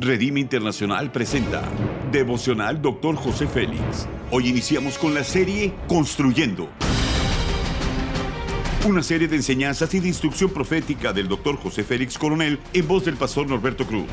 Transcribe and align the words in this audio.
Redime 0.00 0.38
Internacional 0.38 1.10
presenta 1.10 1.68
Devocional 2.12 2.80
Dr. 2.80 3.16
José 3.16 3.48
Félix. 3.48 4.06
Hoy 4.30 4.46
iniciamos 4.46 4.96
con 4.96 5.12
la 5.12 5.24
serie 5.24 5.74
Construyendo. 5.88 6.68
Una 8.86 9.02
serie 9.02 9.26
de 9.26 9.34
enseñanzas 9.34 9.92
y 9.94 9.98
de 9.98 10.06
instrucción 10.06 10.50
profética 10.50 11.12
del 11.12 11.26
Dr. 11.26 11.56
José 11.56 11.82
Félix 11.82 12.16
Coronel 12.16 12.60
en 12.72 12.86
voz 12.86 13.06
del 13.06 13.16
pastor 13.16 13.48
Norberto 13.48 13.88
Cruz. 13.88 14.06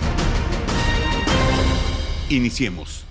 Iniciemos. 2.30 3.06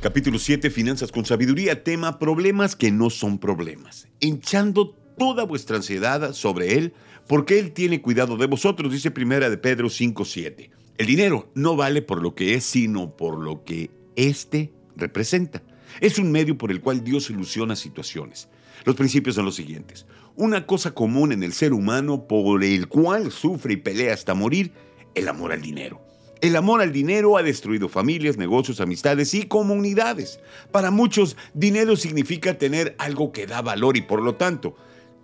Capítulo 0.00 0.40
7, 0.40 0.68
Finanzas 0.70 1.12
con 1.12 1.24
Sabiduría, 1.24 1.84
tema 1.84 2.18
Problemas 2.18 2.74
que 2.74 2.90
no 2.90 3.08
son 3.08 3.38
problemas. 3.38 4.08
Hinchando 4.18 4.96
toda 5.16 5.44
vuestra 5.44 5.76
ansiedad 5.76 6.32
sobre 6.32 6.74
Él, 6.74 6.94
porque 7.26 7.58
Él 7.58 7.72
tiene 7.72 8.02
cuidado 8.02 8.36
de 8.36 8.46
vosotros, 8.46 8.92
dice 8.92 9.10
primera 9.10 9.50
de 9.50 9.58
Pedro 9.58 9.88
5.7. 9.88 10.70
El 10.96 11.06
dinero 11.06 11.48
no 11.54 11.76
vale 11.76 12.02
por 12.02 12.22
lo 12.22 12.34
que 12.34 12.54
es, 12.54 12.64
sino 12.64 13.16
por 13.16 13.38
lo 13.38 13.64
que 13.64 13.90
éste 14.16 14.72
representa. 14.96 15.62
Es 16.00 16.18
un 16.18 16.30
medio 16.30 16.56
por 16.58 16.70
el 16.70 16.80
cual 16.80 17.02
Dios 17.02 17.24
soluciona 17.24 17.76
situaciones. 17.76 18.48
Los 18.84 18.96
principios 18.96 19.36
son 19.36 19.44
los 19.44 19.56
siguientes. 19.56 20.06
Una 20.36 20.66
cosa 20.66 20.92
común 20.92 21.32
en 21.32 21.42
el 21.42 21.52
ser 21.52 21.72
humano 21.72 22.26
por 22.26 22.62
el 22.64 22.88
cual 22.88 23.30
sufre 23.30 23.74
y 23.74 23.76
pelea 23.76 24.14
hasta 24.14 24.34
morir, 24.34 24.72
el 25.14 25.28
amor 25.28 25.52
al 25.52 25.62
dinero. 25.62 26.00
El 26.40 26.56
amor 26.56 26.82
al 26.82 26.92
dinero 26.92 27.38
ha 27.38 27.42
destruido 27.42 27.88
familias, 27.88 28.36
negocios, 28.36 28.80
amistades 28.80 29.32
y 29.32 29.44
comunidades. 29.44 30.40
Para 30.72 30.90
muchos, 30.90 31.36
dinero 31.54 31.96
significa 31.96 32.58
tener 32.58 32.94
algo 32.98 33.32
que 33.32 33.46
da 33.46 33.62
valor 33.62 33.96
y 33.96 34.02
por 34.02 34.20
lo 34.20 34.34
tanto, 34.34 34.76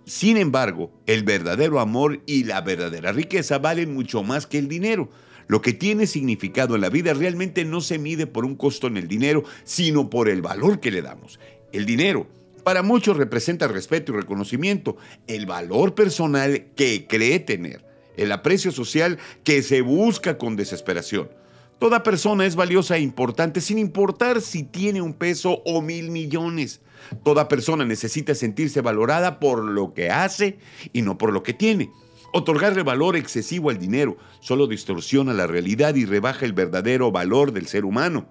sin 0.05 0.37
embargo, 0.37 0.91
el 1.05 1.23
verdadero 1.23 1.79
amor 1.79 2.21
y 2.25 2.43
la 2.43 2.61
verdadera 2.61 3.11
riqueza 3.11 3.59
valen 3.59 3.93
mucho 3.93 4.23
más 4.23 4.47
que 4.47 4.57
el 4.57 4.67
dinero. 4.67 5.09
Lo 5.47 5.61
que 5.61 5.73
tiene 5.73 6.07
significado 6.07 6.75
en 6.75 6.81
la 6.81 6.89
vida 6.89 7.13
realmente 7.13 7.65
no 7.65 7.81
se 7.81 7.99
mide 7.99 8.27
por 8.27 8.45
un 8.45 8.55
costo 8.55 8.87
en 8.87 8.97
el 8.97 9.07
dinero, 9.07 9.43
sino 9.63 10.09
por 10.09 10.29
el 10.29 10.41
valor 10.41 10.79
que 10.79 10.91
le 10.91 11.01
damos. 11.01 11.39
El 11.71 11.85
dinero 11.85 12.27
para 12.63 12.83
muchos 12.83 13.17
representa 13.17 13.67
respeto 13.67 14.11
y 14.11 14.15
reconocimiento, 14.15 14.97
el 15.27 15.45
valor 15.45 15.95
personal 15.95 16.67
que 16.75 17.07
cree 17.07 17.39
tener, 17.39 17.83
el 18.17 18.31
aprecio 18.31 18.71
social 18.71 19.17
que 19.43 19.63
se 19.63 19.81
busca 19.81 20.37
con 20.37 20.55
desesperación. 20.55 21.29
Toda 21.81 22.03
persona 22.03 22.45
es 22.45 22.55
valiosa 22.55 22.97
e 22.97 22.99
importante 22.99 23.59
sin 23.59 23.79
importar 23.79 24.39
si 24.41 24.61
tiene 24.61 25.01
un 25.01 25.15
peso 25.15 25.63
o 25.65 25.81
mil 25.81 26.11
millones. 26.11 26.79
Toda 27.23 27.47
persona 27.47 27.83
necesita 27.85 28.35
sentirse 28.35 28.81
valorada 28.81 29.39
por 29.39 29.63
lo 29.63 29.95
que 29.95 30.11
hace 30.11 30.59
y 30.93 31.01
no 31.01 31.17
por 31.17 31.33
lo 31.33 31.41
que 31.41 31.55
tiene. 31.55 31.89
Otorgarle 32.33 32.83
valor 32.83 33.15
excesivo 33.15 33.71
al 33.71 33.79
dinero 33.79 34.15
solo 34.41 34.67
distorsiona 34.67 35.33
la 35.33 35.47
realidad 35.47 35.95
y 35.95 36.05
rebaja 36.05 36.45
el 36.45 36.53
verdadero 36.53 37.11
valor 37.11 37.51
del 37.51 37.65
ser 37.65 37.83
humano. 37.83 38.27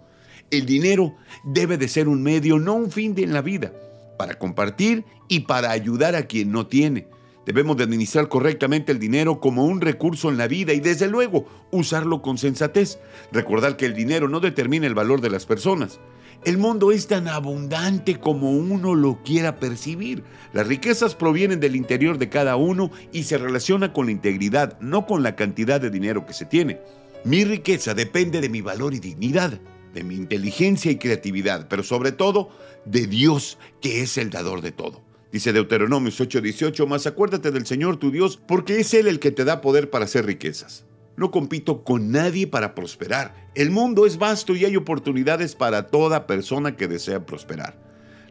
El 0.53 0.65
dinero 0.65 1.17
debe 1.43 1.77
de 1.77 1.89
ser 1.89 2.07
un 2.07 2.23
medio, 2.23 2.61
no 2.61 2.75
un 2.75 2.93
fin 2.93 3.17
de 3.17 3.25
en 3.25 3.33
la 3.33 3.43
vida, 3.43 3.73
para 4.17 4.39
compartir 4.39 5.05
y 5.27 5.41
para 5.41 5.73
ayudar 5.73 6.15
a 6.15 6.29
quien 6.29 6.53
no 6.53 6.69
tiene. 6.69 7.09
Debemos 7.51 7.77
de 7.77 7.83
administrar 7.83 8.29
correctamente 8.29 8.93
el 8.93 9.01
dinero 9.01 9.41
como 9.41 9.65
un 9.65 9.81
recurso 9.81 10.29
en 10.29 10.39
la 10.39 10.47
vida 10.47 10.73
y 10.73 10.79
desde 10.79 11.09
luego 11.09 11.47
usarlo 11.73 12.23
con 12.23 12.39
sensatez. 12.39 13.01
Recordar 13.33 13.77
que 13.77 13.87
el 13.87 13.95
dinero 13.95 14.29
no 14.29 14.39
determina 14.39 14.87
el 14.87 14.95
valor 14.95 15.21
de 15.21 15.31
las 15.31 15.47
personas. 15.47 15.99
El 16.45 16.59
mundo 16.59 16.93
es 16.93 17.09
tan 17.09 17.27
abundante 17.27 18.21
como 18.21 18.53
uno 18.53 18.95
lo 18.95 19.21
quiera 19.25 19.59
percibir. 19.59 20.23
Las 20.53 20.69
riquezas 20.69 21.17
provienen 21.17 21.59
del 21.59 21.75
interior 21.75 22.19
de 22.19 22.29
cada 22.29 22.55
uno 22.55 22.93
y 23.11 23.25
se 23.25 23.37
relaciona 23.37 23.93
con 23.93 24.07
la 24.07 24.13
integridad, 24.13 24.79
no 24.79 25.05
con 25.05 25.25
la 25.25 25.35
cantidad 25.35 25.81
de 25.81 25.91
dinero 25.91 26.27
que 26.27 26.35
se 26.35 26.45
tiene. 26.45 26.79
Mi 27.25 27.43
riqueza 27.43 27.95
depende 27.95 28.41
de 28.41 28.49
mi 28.49 28.61
valor 28.61 28.95
y 28.95 29.01
dignidad, 29.01 29.61
de 29.93 30.05
mi 30.05 30.15
inteligencia 30.15 30.93
y 30.93 30.99
creatividad, 30.99 31.67
pero 31.67 31.83
sobre 31.83 32.13
todo 32.13 32.51
de 32.85 33.09
Dios, 33.09 33.59
que 33.81 34.03
es 34.03 34.19
el 34.19 34.31
dador 34.31 34.63
de 34.63 34.71
todo. 34.71 35.10
Dice 35.33 35.53
Deuteronomios 35.53 36.21
8:18, 36.21 36.87
más 36.87 37.07
acuérdate 37.07 37.51
del 37.51 37.67
Señor 37.67 37.99
tu 37.99 38.11
Dios, 38.11 38.41
porque 38.49 38.81
es 38.81 38.93
Él 38.95 39.07
el 39.07 39.21
que 39.21 39.31
te 39.31 39.45
da 39.45 39.61
poder 39.61 39.89
para 39.89 40.07
hacer 40.07 40.27
riquezas. 40.27 40.85
No 41.17 41.31
compito 41.31 41.85
con 41.85 42.11
nadie 42.11 42.47
para 42.47 42.75
prosperar. 42.75 43.35
El 43.55 43.71
mundo 43.71 44.07
es 44.07 44.19
vasto 44.19 44.57
y 44.57 44.65
hay 44.65 44.77
oportunidades 44.77 45.55
para 45.55 45.87
toda 45.87 46.27
persona 46.27 46.77
que 46.77 46.89
desea 46.89 47.27
prosperar. 47.27 47.79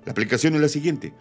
La 0.06 0.12
aplicación 0.12 0.56
es 0.56 0.62
la 0.62 0.70
siguiente. 0.70 1.14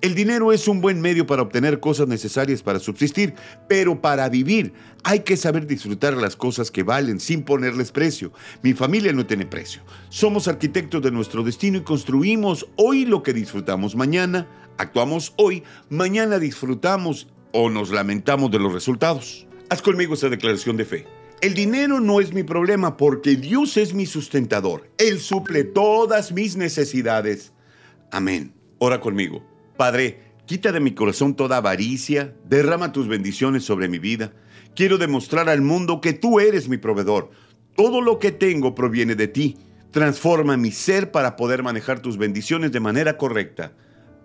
El 0.00 0.16
dinero 0.16 0.52
es 0.52 0.66
un 0.66 0.80
buen 0.80 1.00
medio 1.00 1.28
para 1.28 1.42
obtener 1.42 1.78
cosas 1.78 2.08
necesarias 2.08 2.60
para 2.60 2.80
subsistir, 2.80 3.34
pero 3.68 4.00
para 4.00 4.28
vivir 4.28 4.72
hay 5.04 5.20
que 5.20 5.36
saber 5.36 5.64
disfrutar 5.64 6.16
las 6.16 6.34
cosas 6.34 6.72
que 6.72 6.82
valen 6.82 7.20
sin 7.20 7.44
ponerles 7.44 7.92
precio. 7.92 8.32
Mi 8.64 8.72
familia 8.72 9.12
no 9.12 9.26
tiene 9.26 9.46
precio. 9.46 9.82
Somos 10.08 10.48
arquitectos 10.48 11.02
de 11.02 11.12
nuestro 11.12 11.44
destino 11.44 11.78
y 11.78 11.82
construimos 11.82 12.66
hoy 12.74 13.04
lo 13.04 13.22
que 13.22 13.32
disfrutamos 13.32 13.94
mañana, 13.94 14.48
actuamos 14.78 15.34
hoy, 15.36 15.62
mañana 15.90 16.38
disfrutamos 16.38 17.28
o 17.52 17.70
nos 17.70 17.90
lamentamos 17.90 18.50
de 18.50 18.58
los 18.58 18.72
resultados. 18.72 19.46
Haz 19.68 19.82
conmigo 19.82 20.14
esa 20.14 20.28
declaración 20.28 20.76
de 20.76 20.84
fe. 20.84 21.06
El 21.40 21.54
dinero 21.54 21.98
no 21.98 22.20
es 22.20 22.32
mi 22.32 22.44
problema 22.44 22.96
porque 22.96 23.34
Dios 23.34 23.76
es 23.76 23.94
mi 23.94 24.06
sustentador. 24.06 24.88
Él 24.98 25.18
suple 25.18 25.64
todas 25.64 26.30
mis 26.30 26.56
necesidades. 26.56 27.52
Amén. 28.12 28.54
Ora 28.78 29.00
conmigo. 29.00 29.44
Padre, 29.76 30.20
quita 30.46 30.70
de 30.70 30.78
mi 30.78 30.92
corazón 30.92 31.34
toda 31.34 31.56
avaricia, 31.56 32.36
derrama 32.44 32.92
tus 32.92 33.08
bendiciones 33.08 33.64
sobre 33.64 33.88
mi 33.88 33.98
vida. 33.98 34.32
Quiero 34.76 34.98
demostrar 34.98 35.48
al 35.48 35.62
mundo 35.62 36.00
que 36.00 36.12
tú 36.12 36.38
eres 36.38 36.68
mi 36.68 36.76
proveedor. 36.76 37.30
Todo 37.74 38.00
lo 38.00 38.18
que 38.18 38.30
tengo 38.30 38.74
proviene 38.74 39.14
de 39.14 39.28
ti. 39.28 39.56
Transforma 39.90 40.56
mi 40.56 40.70
ser 40.70 41.10
para 41.10 41.36
poder 41.36 41.62
manejar 41.62 42.00
tus 42.00 42.18
bendiciones 42.18 42.70
de 42.70 42.80
manera 42.80 43.16
correcta. 43.16 43.72